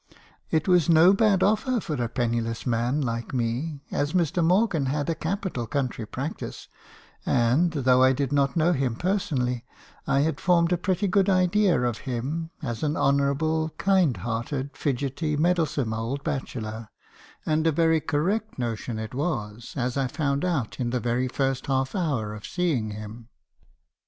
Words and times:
It 0.49 0.67
was 0.67 0.89
no 0.89 1.13
bad 1.13 1.43
offer 1.43 1.79
for 1.79 1.93
a 2.03 2.09
penniless 2.09 2.65
man 2.65 3.01
like 3.01 3.35
me, 3.35 3.83
as 3.91 4.13
Mr. 4.13 4.43
Morgan 4.43 4.87
had 4.87 5.07
a 5.11 5.13
capital 5.13 5.67
country 5.67 6.07
practice, 6.07 6.67
and, 7.23 7.69
though 7.69 8.01
I 8.01 8.11
did 8.11 8.31
not 8.31 8.55
know 8.55 8.73
him 8.73 8.95
personally, 8.95 9.63
I 10.07 10.21
had 10.21 10.39
formed 10.41 10.73
a 10.73 10.77
pretty 10.79 11.07
good 11.07 11.29
idea 11.29 11.79
of 11.83 11.99
him, 12.09 12.49
as 12.63 12.81
an 12.81 12.97
honourable, 12.97 13.75
kind 13.77 14.17
hearted, 14.17 14.75
fidgetty, 14.75 15.37
meddlesome 15.37 15.93
old 15.93 16.23
bachelor; 16.23 16.89
and 17.45 17.67
a 17.67 17.71
very 17.71 18.01
correct 18.01 18.57
notion 18.57 18.97
it 18.97 19.13
was, 19.13 19.75
as 19.77 19.97
I 19.97 20.07
found 20.07 20.43
out 20.43 20.79
in 20.79 20.89
the 20.89 20.99
very 20.99 21.27
first 21.27 21.67
half 21.67 21.93
hour 21.93 22.33
of 22.33 22.47
seeing 22.47 22.89
him. 22.89 23.27